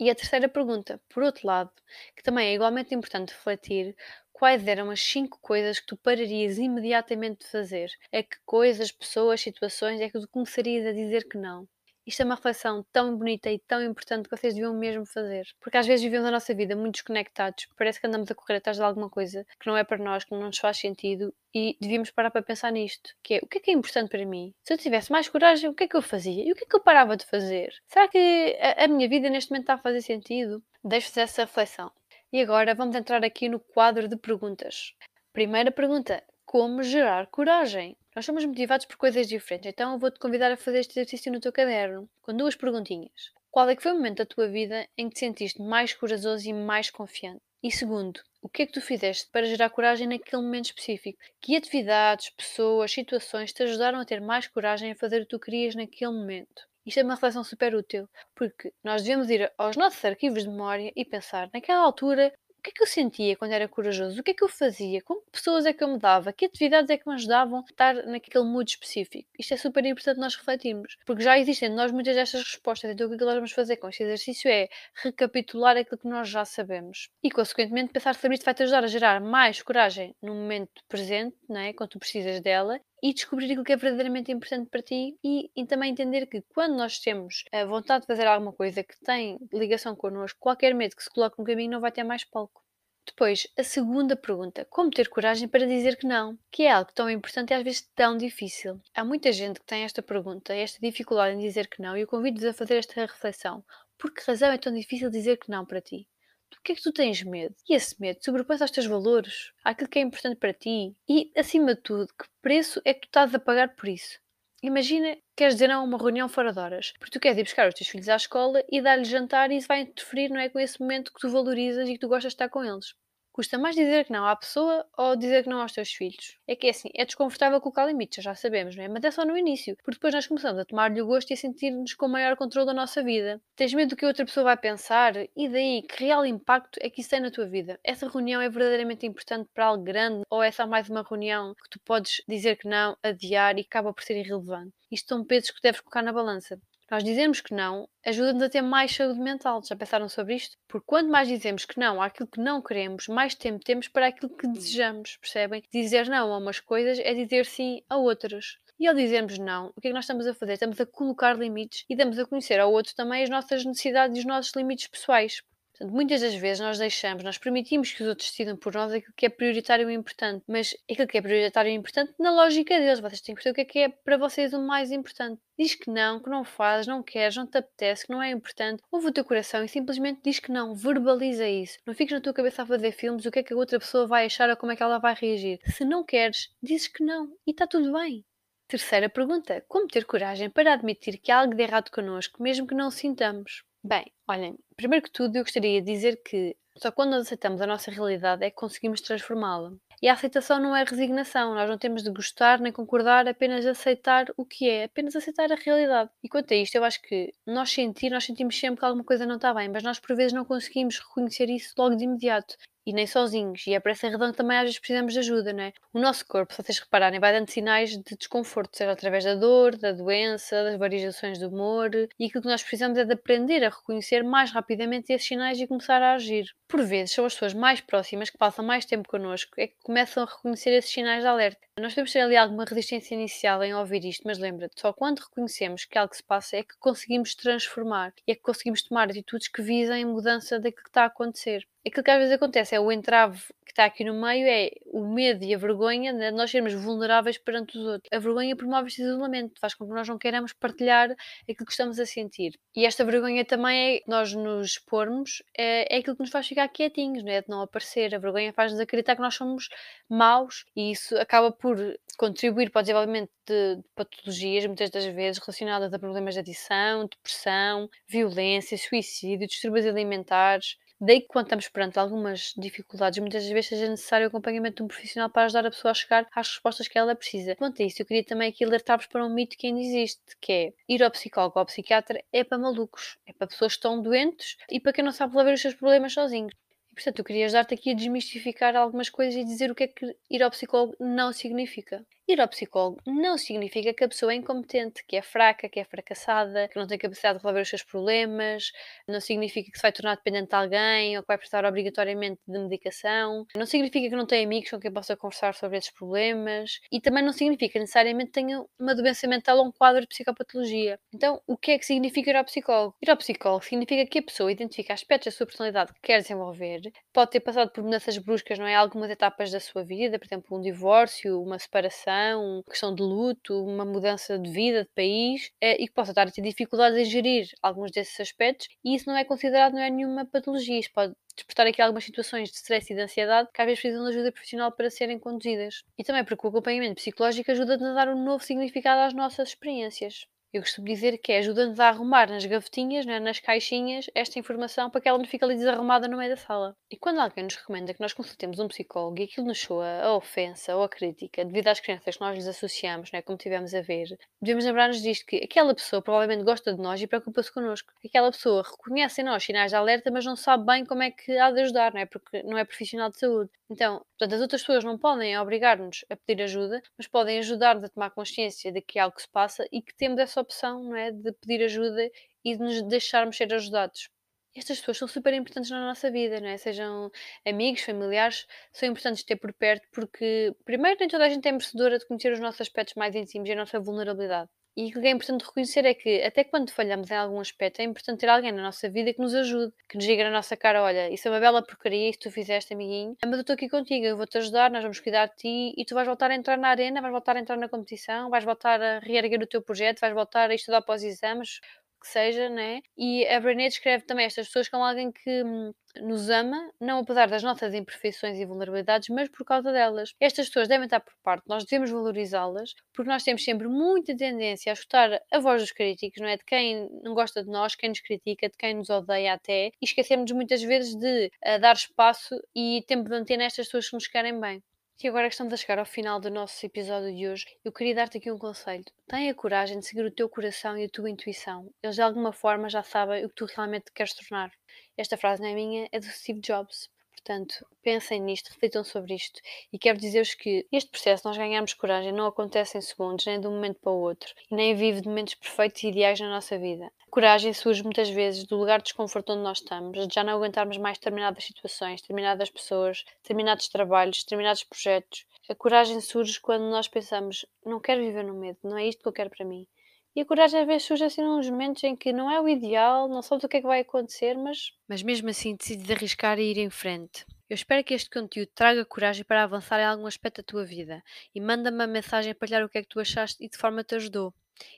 [0.00, 1.70] E a terceira pergunta, por outro lado,
[2.16, 3.94] que também é igualmente importante refletir,
[4.32, 7.88] quais eram as 5 coisas que tu pararias imediatamente de fazer?
[8.12, 11.68] A que coisas, pessoas, situações é que tu começarias a dizer que não?
[12.06, 15.46] Isto é uma reflexão tão bonita e tão importante que vocês deviam mesmo fazer.
[15.60, 18.76] Porque às vezes vivemos a nossa vida muito desconectados, parece que andamos a correr atrás
[18.76, 22.10] de alguma coisa que não é para nós, que não nos faz sentido e devíamos
[22.10, 24.54] parar para pensar nisto, que é o que é que é importante para mim?
[24.62, 26.44] Se eu tivesse mais coragem, o que é que eu fazia?
[26.44, 27.72] E o que é que eu parava de fazer?
[27.86, 30.62] Será que a, a minha vida neste momento está a fazer sentido?
[30.82, 31.92] Deixo-vos essa reflexão.
[32.32, 34.94] E agora vamos entrar aqui no quadro de perguntas.
[35.32, 37.96] Primeira pergunta: Como gerar coragem?
[38.14, 41.40] Nós somos motivados por coisas diferentes, então eu vou-te convidar a fazer este exercício no
[41.40, 43.32] teu caderno, com duas perguntinhas.
[43.50, 46.46] Qual é que foi o momento da tua vida em que te sentiste mais corajoso
[46.46, 47.40] e mais confiante?
[47.62, 51.18] E segundo, o que é que tu fizeste para gerar coragem naquele momento específico?
[51.40, 55.40] Que atividades, pessoas, situações te ajudaram a ter mais coragem a fazer o que tu
[55.40, 56.68] querias naquele momento?
[56.84, 60.92] Isto é uma reflexão super útil, porque nós devemos ir aos nossos arquivos de memória
[60.96, 62.30] e pensar, naquela altura,
[62.62, 64.20] o que é que eu sentia quando era corajoso?
[64.20, 65.02] O que é que eu fazia?
[65.02, 66.32] Com que pessoas é que eu me dava?
[66.32, 69.28] Que atividades é que me ajudavam a estar naquele mood específico?
[69.36, 73.08] Isto é super importante nós refletirmos, porque já existem de nós muitas destas respostas, então
[73.08, 76.28] o que, é que nós vamos fazer com este exercício é recapitular aquilo que nós
[76.28, 80.84] já sabemos e, consequentemente, pensar sobre isto vai-te ajudar a gerar mais coragem no momento
[80.88, 81.72] presente, não é?
[81.72, 85.66] quando tu precisas dela, e descobrir aquilo que é verdadeiramente importante para ti e, e,
[85.66, 89.96] também entender que quando nós temos a vontade de fazer alguma coisa que tem ligação
[89.96, 92.62] connosco, qualquer medo que se coloque no caminho não vai ter mais palco.
[93.04, 96.38] Depois, a segunda pergunta: como ter coragem para dizer que não?
[96.52, 98.80] Que é algo tão importante e às vezes tão difícil.
[98.94, 102.06] Há muita gente que tem esta pergunta, esta dificuldade em dizer que não, e eu
[102.06, 103.64] convido-vos a fazer esta reflexão.
[103.98, 106.06] Por que razão é tão difícil dizer que não para ti?
[106.52, 107.56] Do que é que tu tens medo?
[107.68, 111.74] E esse medo sobrepõe aos teus valores, àquilo que é importante para ti e, acima
[111.74, 114.20] de tudo, que preço é que tu estás a pagar por isso?
[114.62, 117.42] Imagina que queres dizer não a uma reunião fora de horas, porque tu queres ir
[117.44, 120.48] buscar os teus filhos à escola e dar-lhes jantar e isso vai interferir, não é,
[120.50, 122.94] com esse momento que tu valorizas e que tu gostas de estar com eles.
[123.32, 126.36] Custa mais dizer que não à pessoa ou dizer que não aos teus filhos.
[126.46, 128.88] É que é assim, é desconfortável colocar limites, já sabemos, não é?
[128.88, 131.36] Mas é só no início, porque depois nós começamos a tomar-lhe o gosto e a
[131.36, 133.40] sentir-nos com maior controle da nossa vida.
[133.56, 135.14] Tens medo do que a outra pessoa vai pensar?
[135.34, 137.80] E daí, que real impacto é que isso tem na tua vida?
[137.82, 141.70] Essa reunião é verdadeiramente importante para algo grande ou é só mais uma reunião que
[141.70, 144.72] tu podes dizer que não, adiar e acaba por ser irrelevante?
[144.90, 146.60] Isto são pesos que deves colocar na balança.
[146.92, 149.62] Nós dizermos que não ajuda-nos a ter mais saúde mental.
[149.64, 150.58] Já pensaram sobre isto?
[150.68, 154.36] Porque quanto mais dizemos que não àquilo que não queremos, mais tempo temos para aquilo
[154.36, 155.62] que desejamos, percebem?
[155.72, 158.58] Dizer não a umas coisas é dizer sim a outras.
[158.78, 160.52] E ao dizermos não, o que é que nós estamos a fazer?
[160.52, 164.20] Estamos a colocar limites e damos a conhecer ao outro também as nossas necessidades e
[164.20, 165.42] os nossos limites pessoais.
[165.82, 169.26] Muitas das vezes nós deixamos, nós permitimos que os outros decidam por nós aquilo que
[169.26, 173.20] é prioritário e importante, mas aquilo que é prioritário e importante na lógica deles, vocês
[173.20, 175.40] têm que perceber o que é que é para vocês o mais importante.
[175.58, 178.82] Diz que não, que não fazes, não queres, não te apetece, que não é importante.
[178.90, 181.78] Ouve o teu coração e simplesmente diz que não, verbaliza isso.
[181.86, 184.06] Não fiques na tua cabeça a fazer filmes o que é que a outra pessoa
[184.06, 185.58] vai achar ou como é que ela vai reagir.
[185.66, 188.24] Se não queres, dizes que não e está tudo bem.
[188.68, 192.74] Terceira pergunta: como ter coragem para admitir que há algo de errado connosco, mesmo que
[192.74, 193.64] não o sintamos?
[193.84, 197.66] Bem, olhem, primeiro que tudo eu gostaria de dizer que só quando nós aceitamos a
[197.66, 199.72] nossa realidade é que conseguimos transformá-la.
[200.00, 204.26] E a aceitação não é resignação, nós não temos de gostar nem concordar, apenas aceitar
[204.36, 206.10] o que é, apenas aceitar a realidade.
[206.22, 209.26] E quanto a isto, eu acho que nós sentir, nós sentimos sempre que alguma coisa
[209.26, 212.92] não está bem, mas nós por vezes não conseguimos reconhecer isso logo de imediato e
[212.92, 213.66] nem sozinhos.
[213.66, 215.72] E é por essa razão que também às vezes precisamos de ajuda, não é?
[215.92, 219.76] O nosso corpo, se vocês repararem, vai dando sinais de desconforto, seja através da dor,
[219.76, 221.90] da doença, das variações do humor.
[222.18, 225.66] E aquilo que nós precisamos é de aprender a reconhecer mais rapidamente esses sinais e
[225.66, 226.46] começar a agir.
[226.72, 230.22] Por vezes, são as pessoas mais próximas que passam mais tempo connosco é que começam
[230.22, 231.60] a reconhecer esses sinais de alerta.
[231.78, 235.84] Nós temos ter ali alguma resistência inicial em ouvir isto, mas lembra-te, só quando reconhecemos
[235.84, 239.60] que algo se passa é que conseguimos transformar e é que conseguimos tomar atitudes que
[239.60, 243.40] visem mudança daquilo que está a acontecer aquilo que às vezes acontece é o entrave
[243.64, 247.38] que está aqui no meio é o medo e a vergonha de nós sermos vulneráveis
[247.38, 248.08] perante os outros.
[248.12, 251.10] A vergonha promove este isolamento, faz com que nós não queiramos partilhar
[251.48, 252.58] aquilo que estamos a sentir.
[252.76, 256.61] E esta vergonha também é nós nos expormos, é, é aquilo que nos faz ficar
[256.68, 257.40] quietinhos, não é?
[257.42, 258.14] De não aparecer.
[258.14, 259.68] A vergonha faz-nos acreditar que nós somos
[260.08, 261.76] maus e isso acaba por
[262.16, 267.06] contribuir para o desenvolvimento de, de patologias, muitas das vezes relacionadas a problemas de adição,
[267.06, 270.76] depressão, violência, suicídio, distúrbios alimentares.
[271.04, 274.86] Daí que quando estamos perante algumas dificuldades, muitas vezes seja necessário o acompanhamento de um
[274.86, 277.56] profissional para ajudar a pessoa a chegar às respostas que ela precisa.
[277.56, 280.52] Quanto a isso, eu queria também aqui alertar-vos para um mito que ainda existe, que
[280.52, 284.00] é ir ao psicólogo ou ao psiquiatra é para malucos, é para pessoas que estão
[284.00, 286.54] doentes e para quem não sabe resolver os seus problemas sozinhos.
[286.92, 289.88] E, portanto, eu queria ajudar-te aqui a desmistificar algumas coisas e dizer o que é
[289.88, 292.06] que ir ao psicólogo não significa.
[292.32, 295.84] Ir ao psicólogo não significa que a pessoa é incompetente, que é fraca, que é
[295.84, 298.72] fracassada, que não tem capacidade de resolver os seus problemas,
[299.06, 302.58] não significa que se vai tornar dependente de alguém ou que vai precisar obrigatoriamente de
[302.58, 307.02] medicação, não significa que não tem amigos com quem possa conversar sobre esses problemas e
[307.02, 310.98] também não significa necessariamente que tenha uma doença mental ou um quadro de psicopatologia.
[311.14, 312.96] Então, o que é que significa ir ao psicólogo?
[313.02, 316.80] Ir ao psicólogo significa que a pessoa identifica aspectos da sua personalidade que quer desenvolver,
[317.12, 318.74] pode ter passado por mudanças bruscas, não é?
[318.74, 323.64] Algumas etapas da sua vida, por exemplo, um divórcio, uma separação situação, questão de luto,
[323.64, 327.04] uma mudança de vida, de país, eh, e que possa estar a ter dificuldades em
[327.04, 331.14] gerir alguns desses aspectos, e isso não é considerado, não é nenhuma patologia, isso pode
[331.36, 334.32] despertar aqui algumas situações de stress e de ansiedade que às vezes precisam de ajuda
[334.32, 335.82] profissional para serem conduzidas.
[335.98, 340.26] E também porque o acompanhamento psicológico ajuda-nos a dar um novo significado às nossas experiências.
[340.52, 344.90] Eu costumo dizer que é ajudando a arrumar nas gavetinhas, né, nas caixinhas, esta informação
[344.90, 346.76] para que ela não fique ali desarrumada no meio da sala.
[346.90, 350.14] E quando alguém nos recomenda que nós consultemos um psicólogo e aquilo nos soa a
[350.14, 353.80] ofensa ou a crítica devido às crenças que nós lhes associamos, né, como tivemos a
[353.80, 357.90] ver, devemos lembrar-nos disto que aquela pessoa provavelmente gosta de nós e preocupa-se connosco.
[358.04, 361.34] Aquela pessoa reconhece em nós sinais de alerta, mas não sabe bem como é que
[361.38, 363.50] há de ajudar, né, porque não é profissional de saúde.
[363.70, 367.88] Então, portanto, as outras pessoas não podem obrigar-nos a pedir ajuda, mas podem ajudar-nos a
[367.88, 371.32] tomar consciência de que algo se passa e que temos essa opção não é, de
[371.32, 372.10] pedir ajuda
[372.44, 374.10] e de nos deixarmos ser ajudados.
[374.54, 376.58] Estas pessoas são super importantes na nossa vida, não é?
[376.58, 377.10] Sejam
[377.46, 381.98] amigos, familiares, são importantes ter por perto porque, primeiro, nem toda a gente é merecedora
[381.98, 384.50] de conhecer os nossos aspectos mais íntimos e a nossa vulnerabilidade.
[384.74, 387.84] E o que é importante reconhecer é que, até quando falhamos em algum aspecto, é
[387.84, 390.82] importante ter alguém na nossa vida que nos ajude, que nos diga na nossa cara:
[390.82, 394.06] olha, isso é uma bela porcaria, isso tu fizeste, amiguinho, mas eu estou aqui contigo,
[394.06, 396.68] eu vou-te ajudar, nós vamos cuidar de ti e tu vais voltar a entrar na
[396.68, 400.14] arena, vais voltar a entrar na competição, vais voltar a reerguer o teu projeto, vais
[400.14, 401.60] voltar a estudar para os exames,
[402.02, 402.80] que seja, né?
[402.98, 407.28] E a Brené descreve também estas pessoas como alguém que hum, nos ama, não apesar
[407.28, 410.12] das nossas imperfeições e vulnerabilidades, mas por causa delas.
[410.20, 414.72] Estas pessoas devem estar por parte, nós devemos valorizá-las, porque nós temos sempre muita tendência
[414.72, 416.36] a escutar a voz dos críticos, não é?
[416.36, 419.84] De quem não gosta de nós, quem nos critica, de quem nos odeia até, e
[419.84, 423.94] esquecemos muitas vezes de uh, dar espaço e tempo de antena a estas pessoas que
[423.94, 424.62] nos querem bem.
[425.02, 427.92] E agora que estamos a chegar ao final do nosso episódio de hoje, eu queria
[427.92, 428.84] dar-te aqui um conselho.
[429.08, 431.74] Tenha coragem de seguir o teu coração e a tua intuição.
[431.82, 434.52] Eles de alguma forma já sabem o que tu realmente queres tornar.
[434.96, 436.88] Esta frase não é minha, é do Steve Jobs.
[437.24, 439.40] Portanto, pensem nisto, reflitam sobre isto.
[439.72, 443.46] E quero dizer-vos que este processo, nós ganharmos coragem, não acontece em segundos, nem de
[443.46, 446.86] um momento para o outro, nem vive de momentos perfeitos e ideais na nossa vida.
[446.86, 450.32] A coragem surge muitas vezes do lugar de desconforto onde nós estamos, de já não
[450.32, 455.24] aguentarmos mais determinadas situações, determinadas pessoas, determinados trabalhos, determinados projetos.
[455.48, 459.08] A coragem surge quando nós pensamos: não quero viver no medo, não é isto que
[459.08, 459.64] eu quero para mim.
[460.14, 463.08] E a coragem às vezes surge assim nos momentos em que não é o ideal,
[463.08, 464.72] não sabes o que é que vai acontecer, mas.
[464.86, 467.24] Mas mesmo assim decides arriscar e ir em frente.
[467.48, 471.02] Eu espero que este conteúdo traga coragem para avançar em algum aspecto da tua vida
[471.34, 473.82] e manda-me uma mensagem a partilhar o que é que tu achaste e de forma
[473.84, 474.34] te ajudou.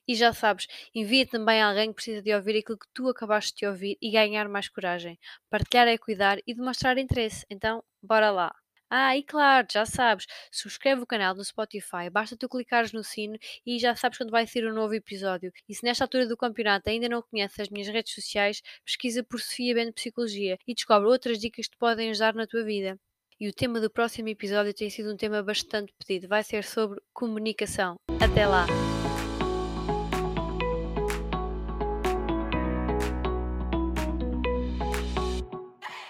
[0.06, 3.56] E já sabes, envia também a alguém que precisa de ouvir aquilo que tu acabaste
[3.56, 5.18] de ouvir e ganhar mais coragem.
[5.50, 7.44] Partilhar é cuidar e demonstrar interesse.
[7.50, 8.54] Então, bora lá!
[8.90, 13.36] Ah, e claro, já sabes, subscreve o canal no Spotify, basta tu clicares no sino
[13.66, 15.52] e já sabes quando vai ser um novo episódio.
[15.68, 19.40] E se nesta altura do campeonato ainda não conheces as minhas redes sociais, pesquisa por
[19.40, 22.98] Sofia Bento Psicologia e descobre outras dicas que te podem ajudar na tua vida.
[23.40, 27.00] E o tema do próximo episódio tem sido um tema bastante pedido, vai ser sobre
[27.12, 27.96] comunicação.
[28.20, 28.93] Até lá!